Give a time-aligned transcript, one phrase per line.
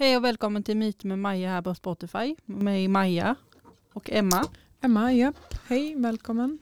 [0.00, 2.36] Hej och välkommen till Myter med Maja här på Spotify.
[2.44, 3.34] Med Maja
[3.92, 4.46] och Emma.
[4.80, 5.36] Emma, japp.
[5.66, 6.58] Hej, välkommen.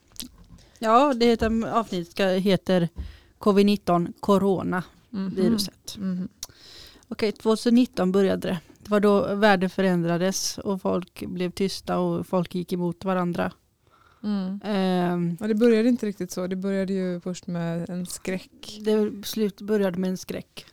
[0.79, 2.89] Ja, det heter, avsnittet ska, heter
[3.39, 5.35] Covid-19 Corona Mhm.
[5.35, 5.97] viruset.
[5.99, 6.29] Mhm.
[7.09, 8.59] Okej, 2019 började det.
[8.83, 13.53] Det var då världen förändrades och folk blev tysta och folk gick emot varandra.
[14.23, 14.61] Mm.
[14.65, 16.47] Ehm, Ja, det började inte riktigt så.
[16.47, 18.79] Det började ju först med en skräck.
[18.81, 20.67] det slut började med en skräck.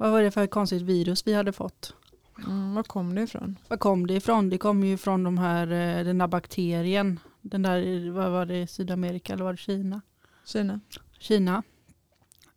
[0.00, 1.94] Vad var det för konstigt virus vi hade fått?
[2.46, 3.58] Mm, var kom det ifrån?
[3.68, 4.50] Var kom det ifrån?
[4.50, 7.20] Det kom ju från de här, eh, den där bakterien.
[7.40, 10.00] Den där, vad var det, Sydamerika eller var det Kina?
[10.46, 10.80] Kina.
[11.18, 11.62] Kina.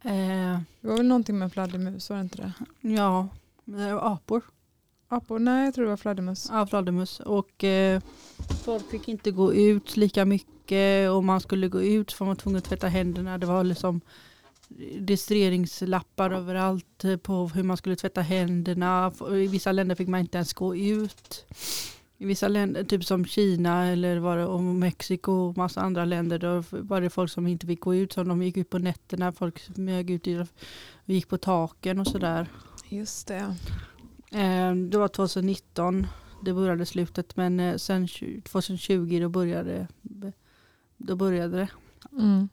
[0.02, 2.54] Eh, Det var väl någonting med fladdermus, var det inte det?
[2.96, 3.28] ja,
[3.78, 4.42] eh, apor.
[5.08, 5.40] Apor?
[5.40, 6.50] Nej, jag tror det var fladdermus.
[6.52, 7.20] Ja, fladdermus.
[7.20, 8.02] Och eh,
[8.66, 12.58] folk fick inte gå ut lika mycket och man skulle gå ut var man tvungen
[12.58, 13.38] att tvätta händerna.
[13.38, 14.02] Det var liksom
[14.80, 19.12] registreringslappar överallt eh, på hur man skulle tvätta händerna.
[19.32, 21.46] I vissa länder fick man inte ens gå ut.
[22.18, 26.40] I vissa länder, typ som Kina eller var det, och Mexiko och massa andra länder,
[26.40, 28.14] då var det folk som inte fick gå ut.
[28.14, 30.48] Så de gick ut på nätterna, folk smög ut och
[31.06, 32.48] gick på taken och sådär.
[32.90, 33.56] Just det.
[34.32, 36.08] Eh, Det var 2019
[36.46, 39.88] det började slutet men eh, sen tju- 2020 då började,
[40.98, 41.68] då började det.
[42.12, 42.50] Mm.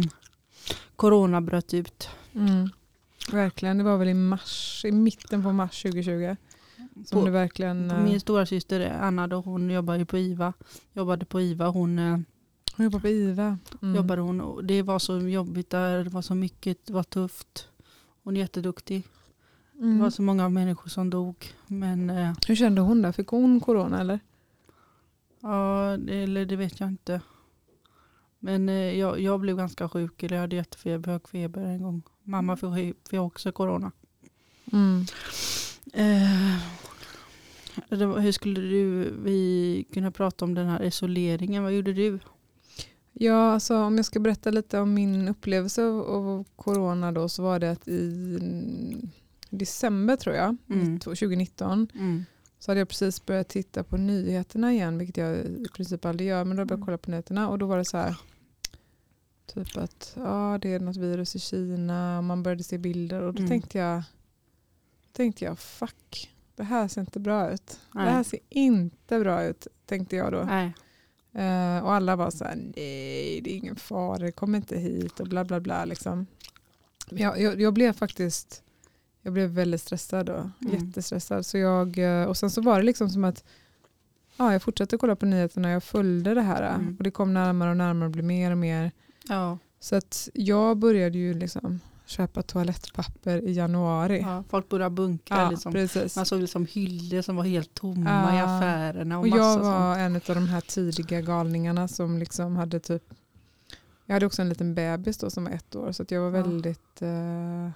[0.00, 0.08] Eh,
[0.96, 2.08] Corona bröt ut.
[2.34, 2.68] Mm.
[3.32, 6.36] Verkligen, det var väl i mars, i mitten på mars 2020.
[7.06, 8.04] Som På- det verkligen...
[8.04, 10.52] Min stora syster Anna då, hon jobbar ju på IVA.
[10.92, 11.66] Jobbade på IVA.
[11.68, 12.18] Hon, eh,
[12.76, 13.58] Hon jobbar på IVA.
[13.82, 13.94] Mm.
[13.96, 16.04] jobbade hon, och det var så jobbigt där.
[16.04, 16.86] Det var så mycket.
[16.86, 17.68] Det var tufft.
[18.24, 19.02] Hon är jätteduktig.
[19.72, 19.98] Det Mm.
[19.98, 21.52] var så många människor som dog.
[21.66, 23.12] Men eh, Hur kände hon då?
[23.12, 24.20] Fick hon corona eller?
[25.40, 27.20] Ja, det, eller det vet jag inte.
[28.44, 32.02] Men eh, jag, jag blev ganska sjuk, eller jag hade jättefeber, hög feber en gång.
[32.22, 33.92] Mamma fick, också corona.
[34.72, 35.04] Mm.
[35.92, 36.58] Eh,
[38.06, 41.62] var, hur skulle du, vi kunna prata om den här isoleringen?
[41.62, 42.18] Vad gjorde du?
[43.12, 47.42] Ja, alltså om jag ska berätta lite om min upplevelse av, av corona då så
[47.42, 49.08] var det att i mm,
[49.50, 50.98] december tror jag, Mm.
[51.00, 52.24] 2019, Mm.
[52.58, 56.44] så hade jag precis börjat titta på nyheterna igen, vilket jag i princip aldrig gör,
[56.44, 56.86] men då började jag Mm.
[56.86, 58.16] kolla på nyheterna och då var det så här,
[59.46, 63.34] typ att ja, det är något virus i Kina, och man började se bilder och
[63.34, 63.48] då Mm.
[63.48, 64.02] tänkte jag,
[65.12, 67.80] tänkte jag fuck, det här ser inte bra ut.
[67.94, 68.04] Nej.
[68.04, 70.40] Det här ser inte bra ut, tänkte jag då.
[71.40, 75.26] Eh, och alla var så här, nej det är ingen fara, kommer inte hit och
[75.28, 75.84] bla bla bla.
[75.84, 76.26] Liksom.
[77.10, 78.62] Men Jag, jag, jag blev faktiskt
[79.24, 80.74] jag blev väldigt stressad då, Mm.
[80.86, 81.46] jättestressad.
[81.46, 83.44] Så jag, eh, och sen så var det liksom som att
[84.36, 86.96] ja, jag fortsatte kolla på nyheterna, jag följde det här Mm.
[86.98, 88.90] och det kom närmare och närmare och blev mer och mer.
[89.28, 89.58] Ja.
[89.80, 94.20] Så att jag började ju liksom köpa toalettpapper i januari.
[94.20, 95.36] ja, folk började bunkra.
[95.42, 95.72] Ja, liksom.
[95.72, 96.16] precis.
[96.16, 98.36] Man såg liksom hyllor som var helt tomma Ja.
[98.36, 99.18] i affärerna.
[99.18, 99.64] Och, Och jag sånt.
[99.64, 103.02] var en av de här tidiga galningarna som liksom hade typ
[104.06, 107.02] jag hade också en liten bebis då som var ett år så jag var väldigt
[107.02, 107.70] eh,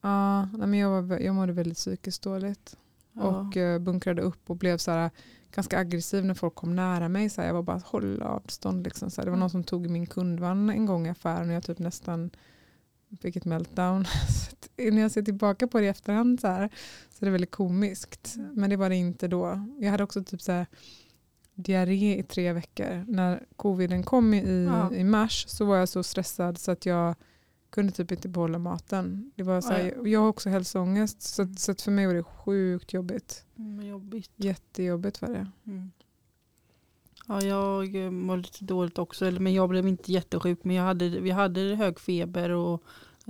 [0.00, 2.76] ja, men jag, var, jag mådde väldigt psykiskt dåligt.
[3.14, 5.10] Och eh, bunkrade upp och blev så här,
[5.54, 7.30] ganska aggressiv när folk kom nära mig.
[7.30, 8.84] Så här, jag var bara håll avstånd.
[8.84, 9.24] Liksom, så här.
[9.26, 9.40] Det var Mm.
[9.40, 12.30] någon som tog min kundvagn en gång i affären och jag typ nästan
[13.20, 14.04] fick ett meltdown.
[14.28, 16.70] Så att när jag ser tillbaka på det i efterhand så, här,
[17.10, 18.34] så är det väldigt komiskt.
[18.36, 18.50] Mm.
[18.54, 19.66] Men det var det inte då.
[19.78, 20.66] Jag hade också typ så här,
[21.54, 23.04] diarré i tre veckor.
[23.08, 24.94] När coviden kom i, Ja.
[24.94, 27.14] i mars så var jag så stressad så att jag
[27.74, 29.32] kunde typ inte behålla maten.
[29.34, 32.14] Det var så här, Ja, Jag har också hälsoångest så, så att för mig var
[32.14, 33.44] det sjukt jobbigt.
[33.58, 34.30] Mm, jobbigt.
[34.36, 35.50] Jättejobbigt var det.
[35.66, 35.90] Mm.
[37.26, 39.30] Ja, jag eh, mår lite dåligt också.
[39.30, 40.64] Men jag blev inte jättesjuk.
[40.64, 42.82] Men jag hade, vi hade hög feber och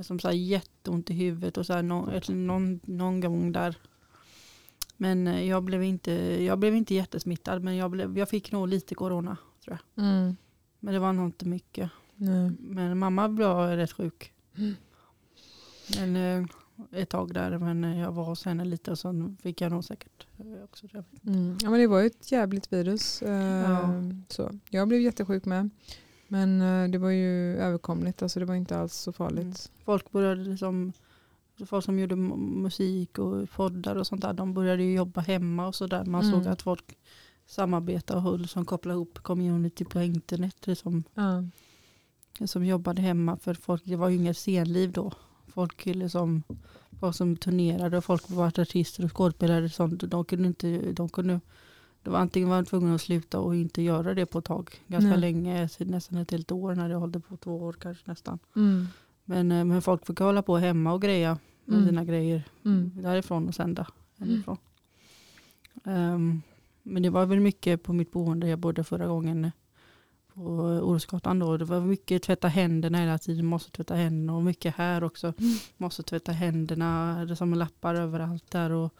[0.02, 1.56] som så här jätteont i huvudet.
[1.56, 3.76] Och så här, någon, någon, någon gång där.
[4.96, 6.12] Men eh, jag blev inte,
[6.42, 7.62] jag blev inte jättesmittad.
[7.62, 9.36] Men jag, blev, jag fick nog lite corona.
[9.64, 10.04] tror jag.
[10.04, 10.36] Mm.
[10.80, 11.90] Men det var nog inte mycket.
[12.16, 12.50] Nej.
[12.58, 14.33] Men mamma blev rätt sjuk.
[15.96, 16.46] Men, eh,
[17.00, 17.58] ett tag där.
[17.58, 18.90] Men jag var hos henne lite.
[18.90, 21.04] Och så fick jag nog säkert eh, också det.
[21.26, 21.58] Mm.
[21.62, 23.22] Ja, men det var ju ett jävligt virus.
[23.22, 23.30] Eh,
[23.70, 23.88] Ja.
[24.28, 24.50] så.
[24.70, 25.70] Jag blev jättesjuk med.
[26.28, 26.58] Men
[26.90, 28.22] det var ju överkomligt.
[28.22, 29.42] Alltså det var inte alls så farligt.
[29.42, 29.54] Mm.
[29.84, 30.92] folk började liksom
[31.66, 35.66] folk som gjorde mu- musik och poddar och sånt där, de började ju jobba hemma
[35.66, 36.04] och sådär.
[36.04, 36.32] Man Mm.
[36.44, 36.98] såg att folk
[37.46, 40.66] samarbetade och höll som kopplade ihop community på internet.
[40.66, 41.44] Liksom, Ja.
[42.46, 45.12] Som jobbade hemma för folk, det var ju inget scenliv då.
[45.48, 46.42] Folk liksom,
[47.00, 50.10] folk som turnerade och folk var artister och skådespelare och sånt.
[50.10, 51.40] De kunde inte, de kunde,
[52.02, 54.70] det var antingen var de tvungna att sluta och inte göra det på ett tag.
[54.86, 55.20] Ganska Nej.
[55.20, 58.38] länge, nästan ett helt år när det hållde på två år kanske nästan.
[58.56, 58.86] Mm.
[59.24, 61.38] Men, eh, men folk fick hålla på hemma och greja.
[61.66, 61.86] med Mm.
[61.86, 62.90] dina grejer Mm.
[63.02, 63.86] därifrån och sända
[64.18, 64.56] hemifrån.
[65.84, 66.42] Ehm,
[66.82, 69.50] men det var väl mycket på mitt boende jag bodde förra gången
[70.34, 70.40] på
[70.82, 71.56] Orosgatan då.
[71.56, 75.26] Det var mycket tvätta händerna hela tiden, måste tvätta händerna och mycket här också.
[75.26, 75.54] Mm.
[75.76, 78.94] Måste tvätta händerna, det är som lappar överallt där och,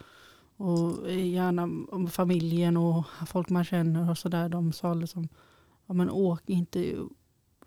[0.56, 1.68] och gärna
[2.10, 4.48] familjen och folk man känner och sådär.
[4.48, 5.28] De sa liksom,
[5.86, 6.94] ja men åk inte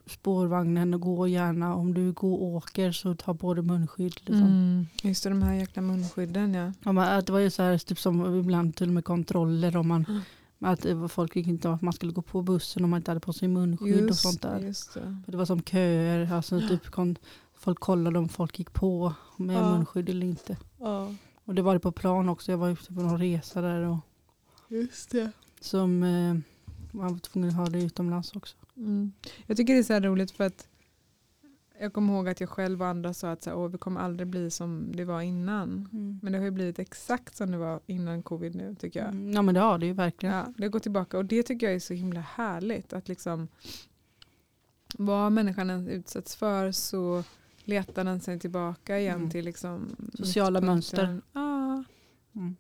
[0.06, 1.76] spårvagnen och gå gärna.
[1.76, 4.16] Om du går och åker så ta på dig munskydd.
[4.16, 4.44] Liksom.
[4.44, 4.88] Mm.
[5.04, 6.74] Just det, de här jäkla munskydden ja.
[6.84, 9.88] Ja, men det var ju så här, typ som ibland till och med kontroller om
[9.88, 10.22] man, Mm.
[10.60, 13.34] Att folk gick inte att man skulle gå på bussen om man inte hade på
[13.34, 14.60] sig munskydd och sånt där.
[14.60, 15.22] just det.
[15.28, 16.82] Det var som köer, alltså typ
[17.56, 19.72] folk kollade om folk gick på med Ja.
[19.78, 20.58] munskydd eller inte.
[20.80, 21.14] Ja,
[21.46, 23.98] Och det var det på plan också, jag var ute på någon resa där och
[24.68, 25.32] just det.
[25.62, 26.34] som eh,
[26.92, 28.56] man var tvungen att ha det utomlands också.
[28.78, 29.12] Mm.
[29.46, 30.68] Jag tycker det är så här roligt för att
[31.80, 34.02] jag kommer ihåg att jag själv och andra sa att så här, Åh, vi kommer
[34.02, 35.90] aldrig bli som det var innan.
[36.22, 39.10] Men det har ju blivit exakt som det var innan covid nu tycker jag.
[39.10, 40.36] Mm, Ja men det har det ju verkligen.
[40.36, 43.48] Ja, det går tillbaka och det tycker jag är så himla härligt att liksom
[44.98, 47.24] vad människan än utsätts för så
[47.64, 49.30] letar den sig tillbaka igen Mm.
[49.30, 51.22] till liksom Sociala mönster.
[51.34, 51.84] Ja,
[52.36, 52.56] Mm.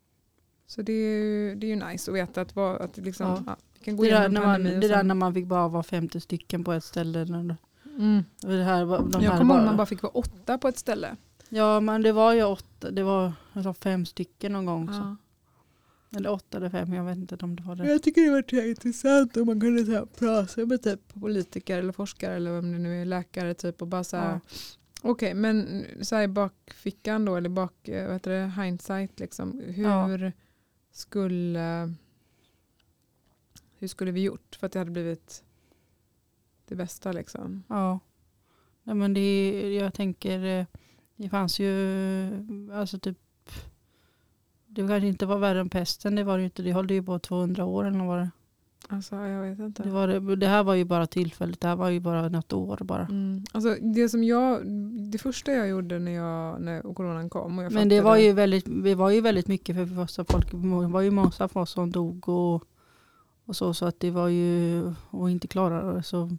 [0.67, 3.43] så det är, ju, det är ju nice att veta att, vad, att liksom, Ja.
[3.45, 3.55] ja.
[3.73, 6.19] vi kan gå Det, där, när man, det där när man fick bara vara 50
[6.19, 7.25] stycken på ett ställe.
[7.97, 8.23] Mm.
[8.41, 11.15] det här, de Jag kommer ihåg man bara fick vara åtta på ett ställe.
[11.49, 14.89] Ja men det var ju åtta, det var alltså fem stycken någon gång.
[14.91, 15.15] Ja.
[16.17, 17.89] Eller åtta eller fem, jag vet inte om det var det.
[17.89, 21.93] Jag tycker det var intressant om man kunde så här prata med typ politiker eller
[21.93, 24.39] forskare eller vem det nu är, läkare typ och bara så här, Ja.
[25.01, 29.61] okej men så här i bakfickan då eller bak, eh, vad heter det, hindsight liksom,
[29.65, 30.33] hur
[30.91, 31.93] skulle
[33.79, 35.43] hur skulle vi gjort för att det hade blivit
[36.67, 37.63] det bästa liksom.
[37.67, 37.99] Ja.
[38.83, 40.65] Nej, men det, jag tänker, eh,
[41.15, 43.17] det fanns ju, alltså typ,
[44.67, 46.61] det kanske inte var värre än pesten, det var det ju inte.
[46.61, 48.29] Det höll ju på 200 år eller vad var det?
[48.89, 49.83] Alltså jag vet inte.
[49.83, 52.53] Det, var det, det här var ju bara tillfälligt, det här var ju bara något
[52.53, 53.05] år bara.
[53.05, 53.43] Mm.
[53.51, 54.67] Alltså det som jag,
[55.11, 58.33] det första jag gjorde när, jag, när coronan kom och jag Men det var ju
[58.33, 61.91] väldigt, det var ju väldigt mycket för första folk, det var ju massa folk som
[61.91, 62.63] dog och,
[63.45, 66.03] och så, så att det var ju, och inte klarade det.
[66.03, 66.37] Så,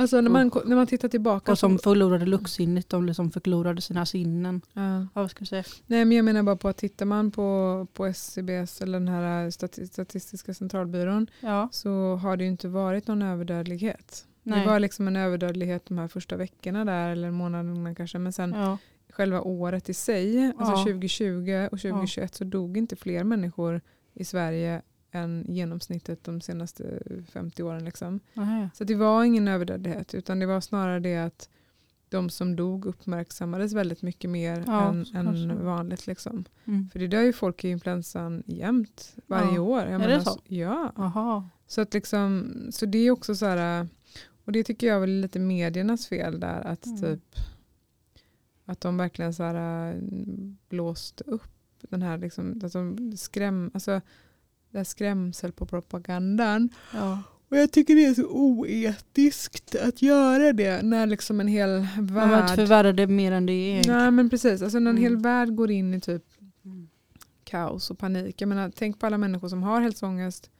[0.00, 4.06] Alltså när man, när man tittar tillbaka och som förlorade luktsinnet, de liksom förlorade sina
[4.06, 4.60] sinnen.
[4.72, 5.00] Ja.
[5.00, 5.64] Ja, vad ska jag säga?
[5.86, 9.50] Nej men jag menar bara på att tittar man på, på SCBs eller den här
[9.50, 14.24] stati- statistiska centralbyrån Ja, så har det ju inte varit någon överdödlighet.
[14.42, 14.60] nej.
[14.60, 18.52] Det var liksom en överdödlighet de här första veckorna där eller månaderna kanske men sen
[18.52, 18.78] ja.
[19.12, 20.84] själva året i sig, alltså Ja.
[20.84, 23.80] 2020 och 2021 så dog inte fler människor
[24.14, 24.82] i Sverige
[25.12, 27.02] än genomsnittet de senaste
[27.32, 27.84] 50 åren.
[27.84, 28.20] Liksom.
[28.74, 31.48] Så det var ingen överdödlighet utan det var snarare det att
[32.08, 36.06] de som dog uppmärksammades väldigt mycket mer Ja, än, än vanligt.
[36.06, 36.44] Liksom.
[36.64, 36.88] Mm.
[36.92, 39.60] För det dör ju folk i influensan jämt varje Ja.
[39.60, 39.80] år.
[39.82, 40.40] Jag Är det så?
[40.46, 40.92] Ja.
[40.96, 41.48] Jaha.
[41.66, 43.88] Så, att liksom, så det är också så här,
[44.44, 47.00] och det tycker jag är lite mediernas fel där att Mm.
[47.00, 47.22] typ
[48.64, 50.00] att de verkligen så här
[50.68, 54.00] blåst upp den här liksom, att de skräm, alltså
[54.70, 56.68] det här skrämsel på propagandan.
[56.94, 57.22] Ja.
[57.48, 62.06] Och jag tycker det är så oetiskt att göra det när liksom en hel Man
[62.06, 63.86] värld förvärra det mer än det är.
[63.86, 65.02] Nej men precis, alltså när en Mm.
[65.02, 66.24] hel värld går in i typ
[66.64, 66.88] Mm.
[67.44, 68.40] kaos och panik.
[68.40, 70.50] Jag menar, tänk på alla människor som har hälsoångest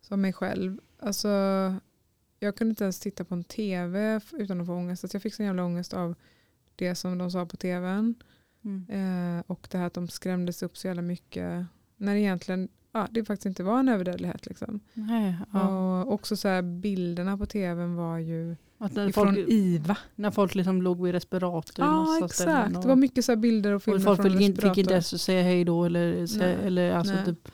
[0.00, 0.78] som mig själv.
[0.98, 1.28] Alltså,
[2.40, 5.04] jag kunde inte ens titta på en tv utan att få ångest.
[5.04, 6.14] Alltså, jag fick sån jävla ångest av
[6.76, 8.14] det som de sa på tvn.
[8.64, 8.86] Mm.
[9.38, 11.64] Eh, och det här att de skrämdes upp så jävla mycket.
[11.96, 14.46] När egentligen ja, det faktiskt inte var en överdödlighet.
[14.46, 14.80] Liksom.
[14.94, 15.68] Nej, ja.
[16.02, 19.96] Och också så här, bilderna på tvn var ju Att när ifrån folk, IVA.
[20.14, 21.84] när folk liksom låg vid respirator.
[21.84, 24.40] i Ja exakt, och- det var mycket så bilder och filmer Och folk från fick
[24.40, 24.92] inte, fick inte respirator.
[24.92, 27.24] ens säga hej då eller, säga, eller alltså nej.
[27.24, 27.48] typ,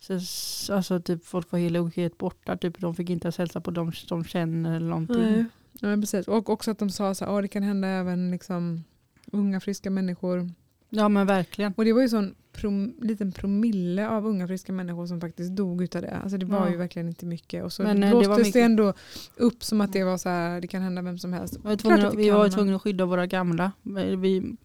[0.00, 2.56] så, alltså typ folk var helt, helt borta.
[2.56, 5.16] Typ, de fick inte ens hälsa på dem de känner eller någonting.
[5.22, 5.44] Nej.
[5.80, 6.28] Ja, precis.
[6.28, 8.84] Och också att de sa att oh, det kan hända även liksom,
[9.32, 10.50] unga friska människor.
[10.90, 11.72] Ja men verkligen.
[11.76, 15.82] Och det var ju sån prom, liten promille av unga friska människor som faktiskt dog
[15.82, 16.16] utav det.
[16.22, 16.70] Alltså det var Ja.
[16.70, 17.64] ju verkligen inte mycket.
[17.64, 18.92] Och så Men, eh, det blåstes var det, ändå
[19.36, 21.56] upp som att det var så här, det kan hända vem som helst.
[21.56, 23.72] Vi var, tvungna, att det vi kan, var men- tvungna att skydda våra gamla.
[24.18, 24.56] Vi,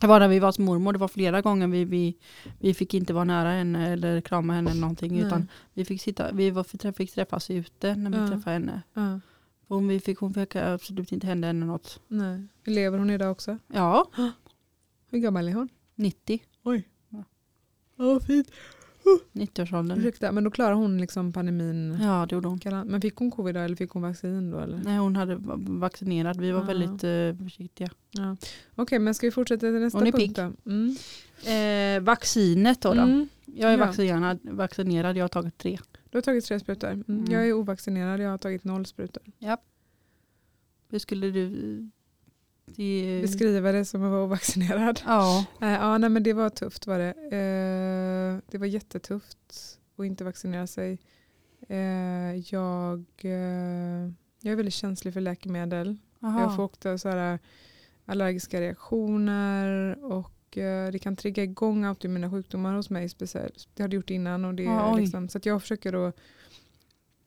[0.00, 2.16] det var när vi var hos mormor, det var flera gånger vi, vi,
[2.58, 5.12] vi fick inte vara nära henne eller krama henne eller någonting.
[5.12, 5.22] Nej.
[5.26, 8.28] Utan vi fick, sitta, vi var, fick träffas ute när vi Ja.
[8.28, 8.82] träffade henne.
[8.94, 9.20] Ja,
[9.68, 12.00] Hon, vi fick, hon fick absolut inte hända henne något.
[12.08, 12.46] nej.
[12.64, 13.58] Lever hon idag också?
[13.72, 14.10] Ja,
[15.10, 15.68] Hur gammal är hon?
[15.94, 16.42] 90.
[16.62, 16.88] Oj.
[17.08, 17.24] Ja.
[17.96, 18.50] Ja, fint.
[19.32, 19.98] 90-årsåldern.
[19.98, 21.98] Ursäkta, men då klarade hon liksom pandemin.
[22.02, 22.60] Ja, det gjorde hon.
[22.86, 24.58] Men fick hon covid då, eller fick hon vaccin då?
[24.58, 24.80] Eller?
[24.84, 26.40] Nej, hon hade va- vaccinerad.
[26.40, 26.66] Vi var Ja.
[26.66, 27.88] väldigt eh, försiktiga.
[28.10, 28.36] Ja.
[28.74, 30.38] Okej, men ska vi fortsätta till nästa Hon är punkt pigg.
[30.66, 30.96] Mm.
[31.96, 32.94] Eh, vaccinet då.
[32.94, 33.00] då.
[33.00, 33.28] Mm.
[33.44, 33.86] Jag är Ja.
[33.86, 35.78] vaccinerad, vaccinerad, jag har tagit tre.
[36.10, 36.88] Du har tagit tre sprutor.
[36.90, 37.04] Mm.
[37.08, 37.24] Mm.
[37.32, 39.22] Jag är ovaccinerad, jag har tagit noll sprutor.
[40.90, 41.46] Hur skulle du...
[42.76, 45.00] Det, Beskriva det som att vara ovaccinerad.
[45.06, 47.10] Ja, Eh, ja, nej, men det var tufft var det.
[47.10, 50.98] Eh, det var jättetufft att inte vaccinera sig.
[51.68, 53.04] Eh, jag,
[54.40, 55.96] jag är väldigt känslig för läkemedel.
[56.22, 56.40] aha.
[56.40, 57.38] Jag får ofta så här
[58.06, 60.32] allergiska reaktioner och
[60.92, 63.68] det kan trigga igång autoimmuna sjukdomar hos mig speciellt.
[63.74, 64.44] Det har det gjort innan.
[64.44, 66.12] Och det Ah, liksom, så jag försöker då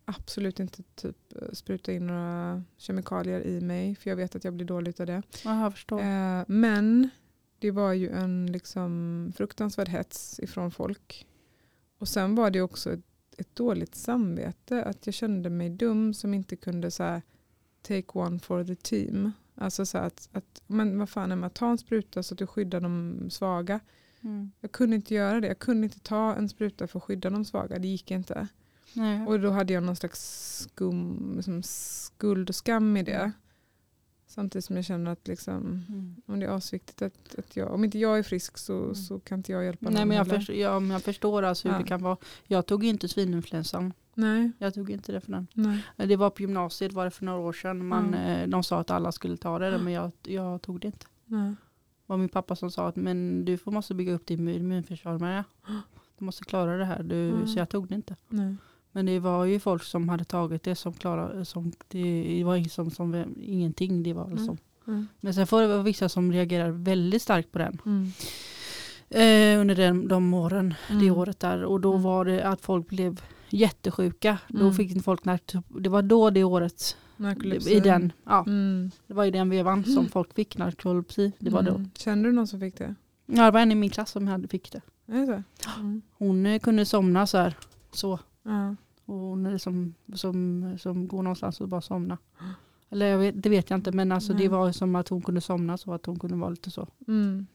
[0.06, 4.54] absolut inte typ eh, spruta in några kemikalier i mig för jag vet att jag
[4.54, 5.22] blir dålig av det.
[5.46, 6.00] Aha, förstår.
[6.00, 7.10] Eh, men
[7.60, 11.28] det var ju en liksom fruktansvärd hets ifrån folk.
[11.98, 13.06] Och sen var det också ett,
[13.38, 17.22] ett dåligt samvete att jag kände mig dum som inte kunde så här,
[17.82, 19.32] take one for the team.
[19.56, 22.82] Alltså så att, att men vad fan Emma, ta en spruta så att du skyddar
[22.82, 23.80] de svaga.
[24.22, 24.52] Mm.
[24.60, 25.48] Jag kunde inte göra det.
[25.48, 27.80] Jag kunde inte ta en spruta för att skydda de svaga.
[27.80, 28.48] Det gick inte.
[28.96, 29.28] Nej.
[29.28, 30.20] Och då hade jag någon slags
[30.60, 33.32] skum, liksom skuld och skam i det.
[34.28, 36.16] Samtidigt som jag känner att liksom, Mm.
[36.26, 39.40] om det är asviktigt att, att jag, om inte jag är frisk så, så kan
[39.40, 41.82] inte jag hjälpa Nej någon men jag, förstår, ja, men jag förstår alltså hur Ja.
[41.82, 42.18] det kan vara.
[42.48, 43.94] Jag tog inte svininfluensan.
[44.16, 45.48] Nej, Jag tog inte det för den.
[45.54, 45.84] nej.
[45.96, 47.88] Det var på gymnasiet var det för några år sedan.
[47.88, 48.42] Man, Mm.
[48.42, 51.06] eh, De sa att alla skulle ta det men jag, jag tog det inte.
[51.26, 51.50] nej.
[51.50, 55.44] Det var min pappa som sa att men du måste bygga upp din immunförsvar med.
[56.18, 57.04] Du måste klara det här.
[57.04, 57.48] Du, Mm.
[57.48, 58.16] Så jag tog det inte.
[58.30, 58.56] nej.
[58.96, 62.92] Men det var ju folk som hade tagit det som klarade, som, det var som,
[62.92, 64.04] som ingenting.
[64.04, 64.58] Det var väl Mm.
[64.88, 65.08] Mm.
[65.22, 67.78] Men sen får det vara vissa som reagerar väldigt starkt på den.
[67.86, 68.12] Mm.
[69.10, 71.18] Eh, under den, de åren, det Mm.
[71.18, 71.64] året där.
[71.64, 72.04] Och då Mm.
[72.04, 74.38] var det att folk blev jättesjuka.
[74.48, 74.74] Då Mm.
[74.74, 76.98] fick folk nark- Det var då det året.
[77.68, 78.46] I den, ja,
[79.08, 81.32] det var i den vevan som folk fick narkolepsi.
[81.40, 81.82] Det var då.
[81.96, 82.96] Kände du någon som fick det?
[83.26, 84.82] Ja, det var en i min klass som hade, fick det.
[85.06, 85.44] Det.
[86.18, 87.58] Hon eh, kunde somna så här.
[87.92, 88.20] Så.
[88.44, 88.76] Ja.
[89.06, 92.18] Och hon är som, som, som går någonstans och bara somna.
[92.90, 95.42] Eller jag vet, det vet jag inte men alltså det var som att hon kunde
[95.42, 96.88] somna så att hon kunde vara lite så.
[97.08, 97.48] Mm.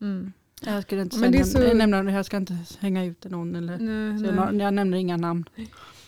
[0.00, 0.32] Mm.
[0.64, 4.18] Jag skulle inte Men det så- nämna, jag ska inte hänga ut någon eller Nej,
[4.18, 4.34] så nej.
[4.34, 5.44] jag, jag nämner inga namn.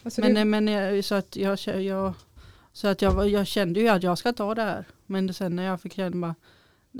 [0.04, 2.14] Alltså Men, det, eh, men jag, så att, jag, jag,
[2.72, 4.84] så att jag, jag kände ju att jag ska ta det här.
[5.06, 6.34] Men sen när jag fick känna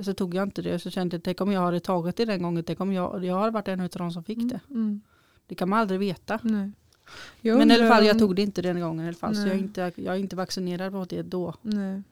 [0.02, 0.78] så tog jag inte det.
[0.78, 2.64] Så kände jag, tänk om jag hade tagit det den gången.
[2.64, 4.60] Tänk om jag, jag hade varit en av de som fick det.
[4.70, 5.00] Mm.
[5.46, 6.38] Det kan man aldrig veta.
[6.42, 6.70] Nej.
[7.40, 9.34] Jag Men i alla fall, jag tog det inte den gången i alla fall.
[9.34, 9.62] Så jag är, Nej.
[9.62, 11.54] inte, jag är inte vaccinerad mot det då.
[11.62, 12.02] Nej.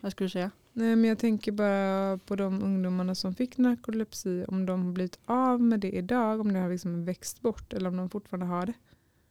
[0.00, 0.50] Vad skulle du säga?
[0.72, 4.44] Nej, men jag tänker bara på de ungdomarna som fick narkolepsi.
[4.48, 6.40] Om de har blivit av med det idag.
[6.40, 7.72] Om det har liksom växt bort.
[7.72, 8.72] Eller om de fortfarande har det.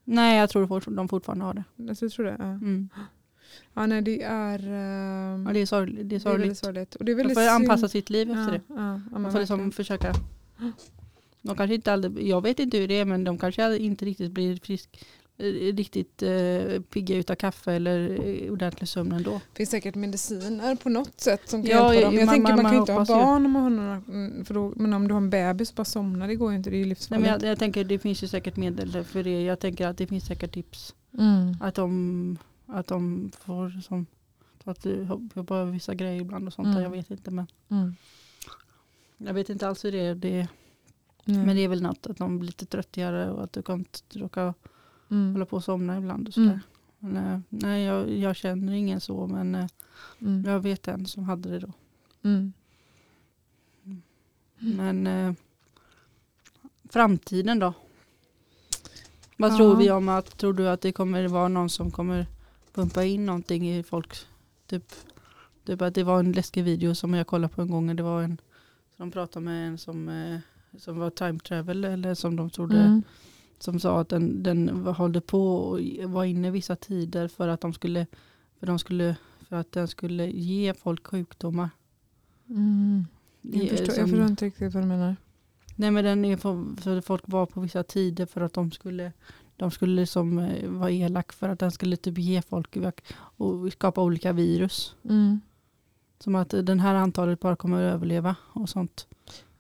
[0.04, 1.64] Nej, jag tror de fortfarande har det.
[1.90, 2.36] Alltså, jag tror det.
[2.40, 2.46] Ja.
[2.46, 2.90] Mm.
[3.74, 5.98] ja, nej det är, ehm, Ja, det är sorgligt.
[5.98, 6.58] Det är det är sorgligt.
[6.58, 6.96] sorgligt.
[6.96, 8.62] Och det är De väldigt får anpassa sitt liv efter ja, det.
[8.68, 10.14] Ja, De men får liksom försöka.
[11.48, 14.32] De kanske inte aldrig, jag vet inte hur det är men de kanske inte riktigt
[14.32, 15.06] blir frisk,
[15.38, 15.44] eh,
[15.76, 19.32] riktigt eh, pigga utav kaffe eller eh, ordentlig sömn ändå.
[19.32, 22.16] Det finns säkert mediciner på något sätt som kan Ja, hjälpa dem.
[22.20, 23.06] Jag man- tänker man- man, kan ju inte ha ju.
[23.08, 25.76] barn om man har några, mm, för då, men om du har en bebis och
[25.76, 27.22] bara somnar, det går ju inte, det är ju Nej, livsfarligt.
[27.32, 29.44] men jag, jag tänker det finns ju säkert medel för det.
[29.44, 30.96] Jag tänker att det finns säkert tips.
[31.20, 31.56] mm.
[31.62, 34.06] Att de, att de får som,
[34.64, 35.04] att du
[35.36, 36.68] hoppar över vissa grejer ibland och sånt.
[36.68, 36.84] Mm.
[36.84, 37.96] Jag vet inte men Mm.
[39.18, 40.16] jag vet inte alls hur det är.
[40.16, 40.48] Det,
[41.28, 41.46] Nej.
[41.46, 44.54] Men det är väl något att de blir lite tröttigare och att du kan råka
[45.12, 45.34] mm.
[45.34, 46.28] hålla på och somna ibland.
[46.28, 46.50] Och Mm.
[46.50, 46.62] sådär.
[47.00, 49.68] Men, eh, nej, jag, jag känner ingen så men eh,
[50.22, 50.44] Mm.
[50.46, 51.72] jag vet en som hade det då.
[52.24, 52.54] Mm.
[54.60, 55.34] Men eh,
[56.90, 57.74] framtiden då?
[59.38, 59.58] Vad Ja.
[59.58, 62.26] tror vi om att, tror du att det kommer vara någon som kommer
[62.74, 64.28] pumpa in någonting i folks,
[64.68, 64.94] typ,
[65.66, 67.90] typ att det var en läskig video som jag kollade på en gång.
[67.90, 68.38] och Det var en,
[68.98, 70.40] de pratade med en som, eh,
[70.78, 73.04] som var time travel eller som de trodde, Mm.
[73.60, 77.74] som sa att den, den hållde på och var inne vissa tider för att de
[77.74, 78.06] skulle,
[78.60, 79.16] för de skulle,
[79.50, 81.70] för att den skulle ge folk sjukdomar.
[82.50, 83.06] Mm.
[83.42, 85.16] Jag, förstår, jag som- förstår inte riktigt vad du menar.
[85.76, 89.12] Nej men den är för, för folk var på vissa tider för att de skulle
[89.58, 92.78] de skulle liksom vara elak för att den skulle typ ge folk
[93.38, 94.96] och skapa olika virus.
[95.04, 95.42] Mm.
[96.20, 99.08] Som att den här antalet bara kommer att överleva och sånt.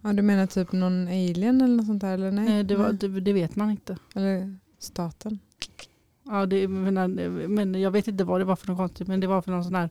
[0.07, 2.13] Ja, du menar typ någon alien eller något sånt där?
[2.13, 2.45] Eller nej?
[2.45, 3.97] Nej, det, var, det, det vet man inte.
[4.15, 5.39] Eller staten?
[6.23, 6.93] Ja, det, men,
[7.47, 9.07] men jag vet inte vad det var för något konstigt.
[9.07, 9.89] Men det var för någon sån här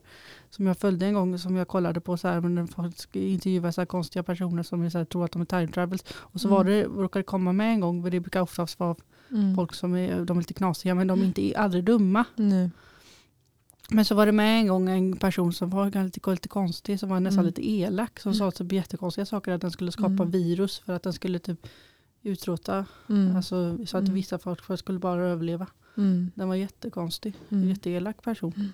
[0.50, 2.40] som jag följde en gång som jag kollade på så här.
[2.40, 5.68] Men folk intervjuar så här konstiga personer som så här, tror att de är time
[5.68, 6.04] travels.
[6.14, 6.56] Och så Mm.
[6.56, 8.02] var det, råkade komma med en gång.
[8.02, 8.96] För det brukar oftast vara
[9.30, 9.56] Mm.
[9.56, 10.94] folk som är, de är lite knasiga.
[10.94, 12.24] Men de är inte aldrig dumma.
[12.36, 12.70] Nej.
[13.90, 17.00] Men så var det med en gång en person som var lite, lite konstig.
[17.00, 17.46] Som var nästan Mm.
[17.46, 18.20] lite elak.
[18.20, 19.52] Som sa typ jättekonstiga saker.
[19.52, 20.30] Att den skulle skapa Mm.
[20.30, 20.78] virus.
[20.78, 21.66] För att den skulle typ
[22.22, 22.86] utrota.
[23.08, 23.36] Mm.
[23.36, 24.14] Alltså, så att Mm.
[24.14, 25.66] vissa folk skulle bara överleva.
[25.96, 26.30] Mm.
[26.34, 27.34] Den var jättekonstig.
[27.48, 27.68] En Mm.
[27.68, 28.52] jätteelak person.
[28.56, 28.68] Mm.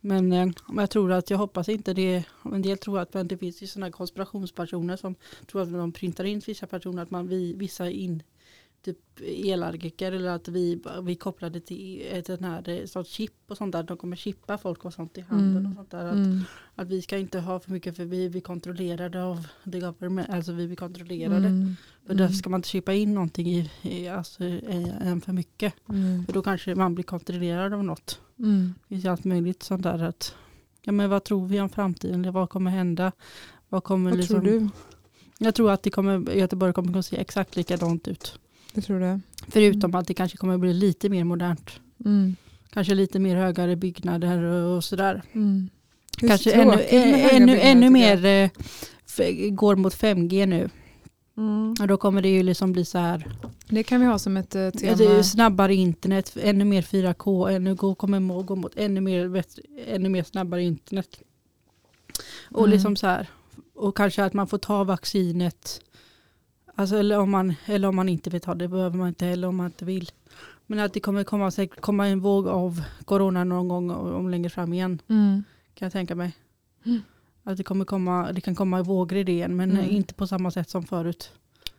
[0.00, 2.24] Men, eh, men jag tror att, jag hoppas inte det.
[2.52, 5.14] En del tror att men det finns ju sådana konspirationspersoner som
[5.46, 7.02] tror att de printar in vissa personer.
[7.02, 8.22] Att man, vi, vissa in
[8.84, 13.72] typ elallergiker eller att vi, vi kopplade till ett den här sorts chip och sånt
[13.72, 13.82] där.
[13.82, 15.66] De kommer chippa folk och sånt i handen Mm.
[15.72, 16.04] och sånt där.
[16.04, 16.40] Att, Mm.
[16.74, 20.28] att vi ska inte ha för mycket för vi blir kontrollerade av the government.
[20.30, 21.46] Alltså vi blir kontrollerade.
[21.46, 21.76] Mm.
[22.06, 25.74] För därför ska man inte chippa in någonting i, i, alltså, i, en för mycket.
[25.88, 26.26] Mm.
[26.26, 28.20] För då kanske man blir kontrollerad av något.
[28.38, 28.74] Mm.
[28.82, 30.02] Det finns ju allt möjligt sånt där.
[30.02, 30.34] Att,
[30.82, 32.20] ja, men vad tror vi om framtiden?
[32.20, 33.12] Eller vad kommer hända?
[33.68, 34.68] Vad, kommer Vad liksom, tror du?
[35.38, 38.38] Jag tror att det kommer, Göteborg kommer att se exakt likadant ut.
[38.74, 39.20] Det tror det.
[39.48, 40.00] Förutom Mm.
[40.00, 41.70] att det kanske kommer bli lite mer modernt.
[42.04, 42.36] Mm.
[42.70, 45.22] Kanske lite mer högare byggnader och sådär.
[45.32, 45.68] Mm.
[46.18, 46.82] Kanske ännu,
[47.30, 48.50] ännu, ännu mer eh,
[49.50, 50.68] går mot 5G nu.
[51.36, 51.74] Mm.
[51.80, 53.26] Och då kommer det ju liksom bli så här.
[53.68, 55.22] Det kan vi ha som ett eh, tema.
[55.22, 60.62] Snabbare internet, ännu mer 4K, ännu kommer gå mot ännu mer, bättre, ännu mer snabbare
[60.62, 61.18] internet.
[62.50, 62.70] Och Mm.
[62.70, 63.28] liksom så här.
[63.74, 65.80] Och kanske att man får ta vaccinet.
[66.74, 69.48] Alltså, eller, om man, eller om man inte vill ta det, behöver man inte heller
[69.48, 70.10] om man inte vill.
[70.66, 71.50] Men att det kommer komma,
[71.80, 75.02] komma en våg av corona någon gång om längre fram igen.
[75.08, 75.44] Mm.
[75.74, 76.32] Kan jag tänka mig.
[76.84, 77.00] Mm.
[77.42, 79.90] Att det, kommer komma, det kan komma i vågor i det igen, men Mm.
[79.90, 81.30] inte på samma sätt som förut.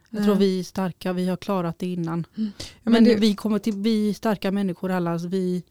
[0.10, 2.26] Jag tror vi är starka, vi har klarat det innan.
[2.36, 2.42] Ja,
[2.84, 5.12] men men det, vi kommer till, vi är starka människor alla.
[5.12, 5.64] Alltså vi,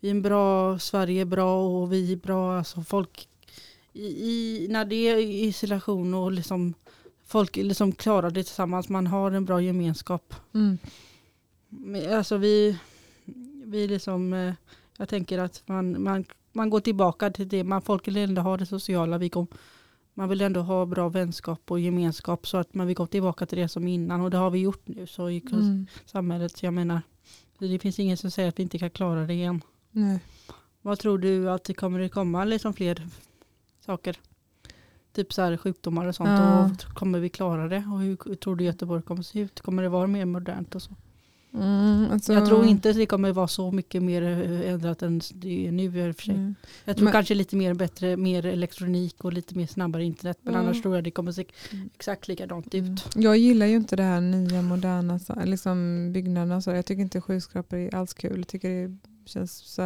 [0.00, 2.58] vi är en bra, Sverige är bra och vi är bra.
[2.58, 3.28] Alltså folk,
[3.92, 6.74] i, i, när det är isolation och liksom,
[7.26, 8.88] folk liksom klarar det tillsammans.
[8.88, 10.34] Man har en bra gemenskap.
[10.54, 10.78] mm.
[11.68, 12.78] Men Alltså vi,
[13.64, 14.54] vi liksom, eh,
[14.98, 17.64] jag tänker att man, man, man går tillbaka till det.
[17.64, 19.18] Man, folk vill ändå ha det sociala.
[19.18, 19.46] Vi kom,
[20.14, 23.58] man vill ändå ha bra vänskap och gemenskap så att man vill gå tillbaka till
[23.58, 25.06] det som innan och det har vi gjort nu.
[25.06, 25.86] Så i Mm.
[26.06, 26.56] samhället.
[26.56, 27.02] Så jag menar,
[27.58, 29.62] det finns ingen som säger att vi inte kan klara det igen.
[29.90, 30.18] Nej.
[30.82, 33.06] Vad tror du att det kommer att komma liksom fler
[33.80, 34.16] saker?
[35.16, 36.28] Typ så här sjukdomar och sånt.
[36.28, 36.64] Ja.
[36.64, 37.84] Och kommer vi klara det?
[37.92, 39.60] Och hur tror du Göteborg kommer se ut?
[39.60, 40.90] Kommer det vara mer modernt och så?
[41.54, 45.20] Mm, alltså, Jag tror inte att det kommer vara så mycket mer eh, ändrat än
[45.34, 46.34] det är nu i och för sig.
[46.34, 46.54] Mm.
[46.84, 50.38] Jag tror Men- kanske lite mer bättre, mer elektronik och lite mer snabbare internet.
[50.42, 50.60] Men Ja.
[50.60, 51.90] annars tror jag det kommer se Mm.
[51.94, 52.92] exakt likadant Mm.
[52.92, 53.06] ut.
[53.14, 56.60] Jag gillar ju inte det här nya moderna liksom byggnaderna.
[56.60, 58.38] Så jag tycker inte skyskrapor är alls kul.
[58.38, 59.82] Jag tycker det känns så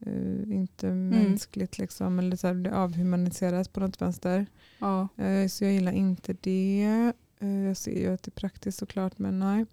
[0.00, 1.08] eh, inte Mm.
[1.08, 2.18] mänskligt liksom.
[2.18, 4.46] Eller så här, det avhumaniseras på något vänster.
[4.78, 5.08] Ja.
[5.16, 7.12] Eh, så jag gillar inte det.
[7.38, 9.66] Eh, jag ser ju att det är praktiskt såklart men nej.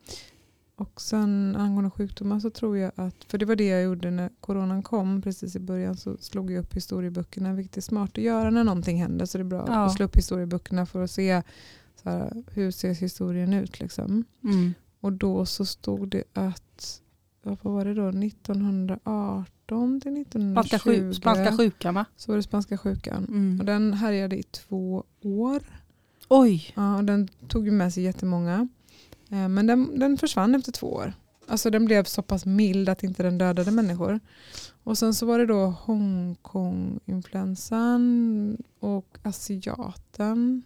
[0.75, 4.29] Och sen angående sjukdomar så tror jag att, för det var det jag gjorde när
[4.39, 8.49] coronan kom precis i början så slog jag upp historieböckerna vilket är smart att göra
[8.49, 9.85] när någonting händer så det är bra Ja.
[9.85, 11.41] att slå upp historieböckerna för att se
[12.03, 14.25] så här, hur ser historien ut liksom.
[14.43, 14.73] Mm.
[14.99, 17.01] Och då så stod det att,
[17.43, 19.45] vad var det då, 1918
[20.01, 22.05] till 1920 Spanska, sju, spanska sjukan va?
[22.15, 23.23] så var det spanska sjukan.
[23.23, 23.65] Och Mm.
[23.65, 25.63] den härjade i två år.
[26.27, 26.73] Oj!
[26.75, 28.67] Ja, och den tog med sig jättemånga.
[29.29, 31.13] Eh, Men den, den försvann efter två år.
[31.47, 34.19] Alltså den blev så pass mild att inte den dödade människor.
[34.83, 35.65] Och sen så var det då
[37.13, 40.61] Hongkong-influensan och asiaten.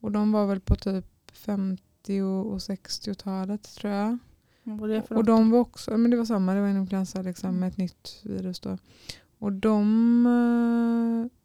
[0.00, 4.18] Och de var väl på typ 50 och 60-talet tror jag.
[5.16, 7.76] Och de var också, men det var samma, det var en influensa liksom, med ett
[7.76, 8.78] nytt virus då.
[9.38, 11.36] Och de eh,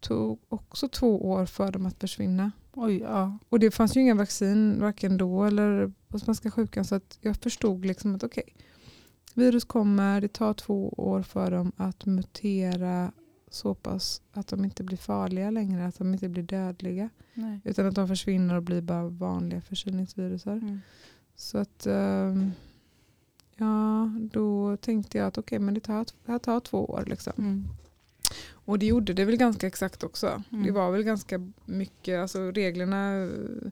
[0.00, 2.52] tog också två år för dem att försvinna.
[2.72, 3.38] Oj, ja.
[3.48, 7.36] Och det fanns ju inga vaccin varken då eller på spanska sjukan så att jag
[7.36, 8.54] förstod liksom att okej,
[9.34, 13.12] virus kommer, det tar två år för dem att mutera
[13.50, 17.08] så pass att de inte blir farliga längre, att de inte blir dödliga.
[17.34, 17.60] Nej.
[17.64, 20.52] Utan att de försvinner och blir bara vanliga förkylningsvirusar.
[20.52, 20.80] Mm.
[21.40, 22.52] Så att ehm,
[23.56, 27.04] ja, då tänkte jag att okej, men det tar, det här tar två år.
[27.06, 27.32] Liksom.
[27.38, 27.64] Mm.
[28.50, 30.42] Och det gjorde det väl ganska exakt också.
[30.52, 30.66] Mm.
[30.66, 33.70] Det var väl ganska mycket, alltså reglerna eh,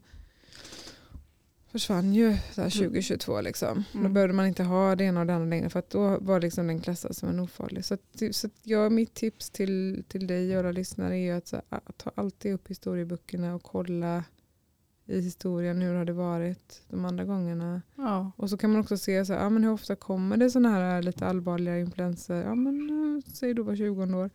[1.70, 3.85] försvann ju där 2022 liksom.
[3.92, 4.12] Då Mm.
[4.14, 6.66] behövde man inte ha det ena och det andra längre för att då var liksom
[6.66, 7.85] den klassad som en ofarlig.
[7.85, 11.46] Så, att, så att jag, mitt tips till, till dig och alla lyssnare är att
[11.46, 14.24] så, här, ta alltid upp historieböckerna och kolla
[15.07, 15.83] i historien.
[15.83, 17.83] Hur har det varit de andra gångerna?
[17.97, 18.33] Ja.
[18.37, 20.71] Och så kan man också se så här, ja, men hur ofta kommer det sådana
[20.71, 22.42] här lite allvarliga influenser.
[22.42, 24.31] Ja, men, eh, säg då var 20 år.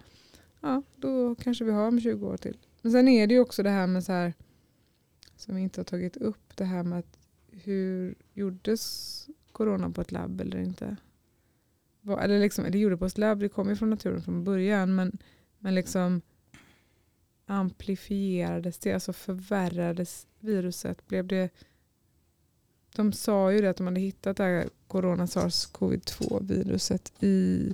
[0.62, 2.58] Ja, då kanske vi har om 20 år till.
[2.82, 4.34] Men sen är det ju också det här med så här
[5.36, 6.58] som vi inte har tagit upp.
[6.58, 7.20] Det här med att
[7.52, 10.96] hur gjordes corona på ett labb eller inte?
[12.20, 14.96] Eller liksom, det gjorde på ett labb, det kom ju från naturen från början.
[14.96, 15.18] Men,
[15.60, 16.22] men liksom
[17.52, 21.08] amplifierades det, alltså förvärrades viruset?
[21.08, 21.50] Blev det
[22.96, 27.74] de sa ju det att de hade hittat det här corona sars-cov-2 viruset i,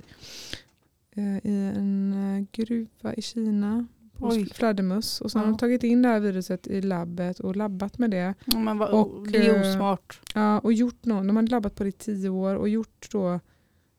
[1.10, 4.48] eh, i en eh, gruva i Kina hos Oj.
[4.54, 5.20] fladdermöss.
[5.20, 5.50] Och så har Ja.
[5.50, 8.34] de tagit in det här viruset i labbet och labbat med det.
[8.44, 10.20] Ja, vad, Och, det är eh, osmart.
[10.34, 13.40] Ja, och gjort någon, de hade labbat på det i tio år och gjort då,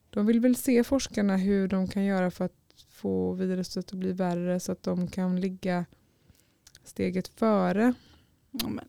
[0.09, 2.55] de vill väl se forskarna hur de kan göra för att
[2.89, 5.85] få viruset att bli värre så att de kan ligga
[6.83, 7.93] steget före.
[8.51, 8.85] Ja, men,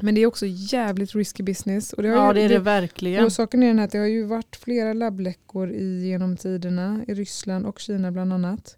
[0.00, 1.92] Men det är också jävligt risky business.
[1.92, 3.24] Och det har ja ju, det är det verkligen.
[3.24, 7.14] Och saken är den att det har ju varit flera labbläckor i, genom tiderna i
[7.14, 8.76] Ryssland och Kina bland annat.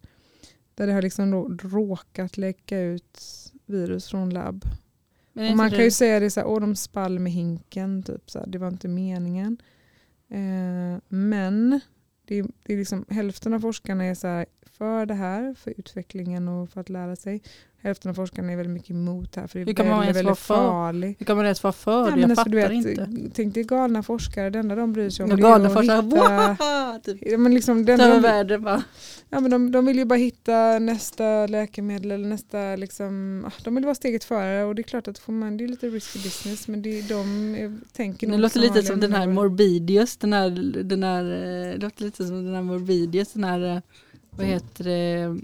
[0.74, 3.18] Där det har liksom då råkat läcka ut
[3.66, 4.64] virus från labb.
[5.34, 8.30] Och man det- kan ju säga det så här, åh de spall med hinken, typ
[8.30, 9.56] så här, det var inte meningen.
[10.28, 11.80] Eh, men
[12.30, 15.74] det är, det är liksom, hälften av forskarna är så här, för det här, för
[15.76, 17.42] utvecklingen och för att lära sig.
[17.82, 19.98] Hälften av forskarna är väldigt mycket emot det här, för det Hur är kan man
[20.00, 21.20] väldigt, väldigt farligt.
[21.20, 22.10] Hur kan man ens vara för det?
[22.10, 23.30] men Jag alltså, fattar vet, inte.
[23.34, 26.02] Tänk dig galna forskare, det enda de bryr sig om det är galna att forskare,
[26.02, 27.18] hitta- typ.
[27.20, 28.82] Ja, men liksom, det de, världen bara.
[29.30, 33.74] ja, men de, de vill ju bara hitta nästa läkemedel eller nästa, liksom, ah, de
[33.74, 36.18] vill vara steget före och det är klart att får man, det är lite risky
[36.18, 39.26] business men det, de är, tänker Det nog låter lite som den här.
[39.26, 40.50] Morbidius, den här,
[40.84, 43.80] den här, eh, det låter lite som den här Morbidius, den här, eh,
[44.30, 45.38] vad heter det,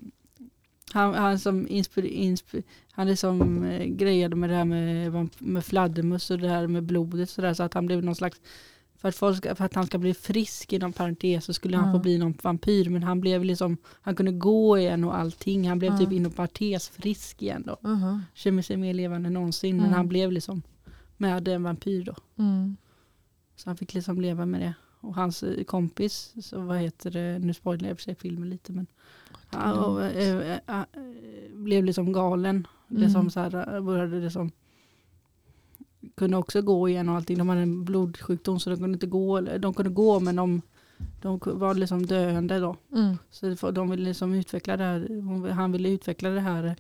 [0.96, 5.64] han, han som inspir, inspir, han är som eh, grejade med det här med, med
[5.64, 8.40] fladdermöss och det här med blodet så, där, så att han blev någon slags
[8.98, 11.92] för att, folk för att han ska bli frisk inom parentes så skulle han Ja.
[11.92, 15.68] få bli någon vampyr men han blev liksom, han kunde gå igen och allting.
[15.68, 15.98] Han blev Ja.
[15.98, 17.88] typ inom parentes frisk igen då.
[17.88, 18.20] Aha.
[18.34, 19.96] Känner sig mer levande än någonsin men Mm.
[19.96, 20.62] han blev liksom
[21.16, 22.14] med en vampyr då.
[22.38, 22.76] Mm.
[23.56, 24.74] Så han fick liksom leva med det.
[25.06, 28.72] Och hans eh, kompis, så vad heter det, nu spoilar jag för sig filmen lite
[28.72, 28.86] men
[29.46, 30.84] han och, eh, eh, eh,
[31.54, 32.66] blev liksom galen.
[32.90, 33.02] Mm.
[33.02, 34.50] Liksom så här, började liksom
[36.14, 37.38] kunde också gå igen och allting.
[37.38, 39.40] De hade en blodsjukdom så de kunde inte gå.
[39.40, 40.62] De kunde gå men de,
[41.22, 42.76] de var liksom döende då.
[42.92, 43.18] Mm.
[43.30, 45.50] Så det de ville liksom utveckla det här.
[45.50, 46.76] Han ville utveckla det här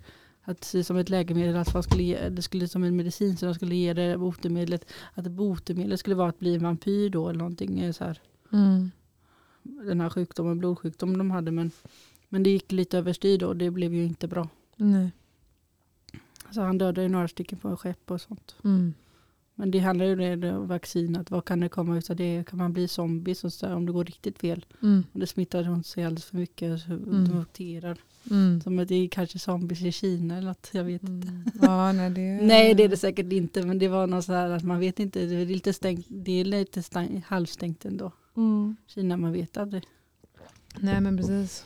[0.48, 3.46] att se som ett läkemedel, att man skulle ge, det skulle som en medicin så
[3.46, 4.90] de skulle ge det botemedlet.
[5.14, 7.78] Att botemedlet skulle vara att bli en vampyr då eller någonting.
[7.80, 8.20] eh, Så här,
[8.52, 8.90] Mm.
[9.62, 11.50] den här sjukdomen, blodsjukdomen de hade.
[11.50, 11.70] Men,
[12.28, 14.48] men det gick lite överstyr då och det blev ju inte bra.
[14.76, 15.10] Nej.
[16.50, 18.56] Så han dödade ju några stycken på skepp och sånt.
[18.64, 18.94] Mm.
[19.58, 21.30] Men det handlar ju om vaccinet.
[21.30, 22.44] Vad kan det komma ut av det?
[22.46, 24.64] Kan man bli zombie så här, om det går riktigt fel?
[24.82, 25.04] Mm.
[25.12, 27.22] Om det smittar runt sig alldeles för mycket Mm.
[27.22, 27.98] muterar.
[28.30, 28.60] Mm.
[28.60, 30.70] Som att det är kanske zombies i Kina eller något.
[30.72, 31.28] Jag vet inte.
[31.28, 31.44] Mm.
[31.62, 33.66] Ja, nej, det, Nej det är det säkert inte.
[33.66, 35.26] Men det var något så här att man vet inte.
[35.26, 38.12] Det är lite, stängt, det är lite stäng, halvstängt ändå.
[38.36, 38.76] Mm.
[38.86, 39.84] Kina man vet aldrig.
[40.78, 41.64] Nej men precis.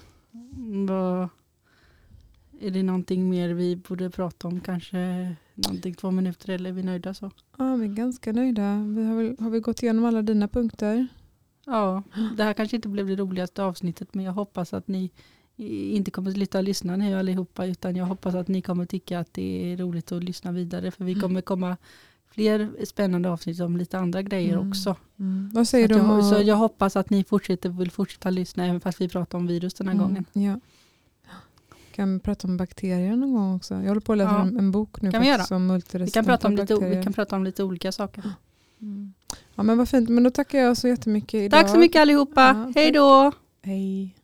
[0.88, 1.28] Vad,
[2.60, 4.60] är det någonting mer vi borde prata om?
[4.60, 7.30] Kanske någonting två minuter eller är vi nöjda så?
[7.58, 8.76] Ja, vi är ganska nöjda.
[8.96, 11.06] Vi har, väl, har vi gått igenom alla dina punkter?
[11.66, 12.02] Ja,
[12.36, 15.10] det här kanske inte blev det roligaste avsnittet men jag hoppas att ni
[15.92, 19.18] inte kommer att sluta att lyssna nu allihopa utan jag hoppas att ni kommer tycka
[19.20, 21.76] att det är roligt att lyssna vidare för vi kommer komma
[22.32, 24.68] fler spännande avsnitt om lite andra grejer Mm.
[24.70, 24.96] också.
[25.18, 25.50] Mm.
[25.54, 28.66] Vad Så, säger att du jag, så jag hoppas att ni fortsätter, vill fortsätta lyssna
[28.66, 30.24] även fast vi pratar om virus den här Mm, gången.
[30.32, 30.60] Ja.
[31.92, 33.74] Kan vi prata om bakterier någon gång också?
[33.74, 34.58] Jag håller på att läsa Ja.
[34.58, 36.96] en, bok nu Kan vi faktiskt om Vi multiresistenta kan, prata om lite, bakterier.
[36.96, 38.22] vi kan prata om lite olika saker.
[38.82, 39.14] Mm.
[39.54, 41.60] Ja men vad fint, men då tackar jag så jättemycket idag.
[41.60, 42.42] Tack så mycket allihopa.
[42.42, 43.32] Ja, Hej då!
[43.62, 44.16] Hej.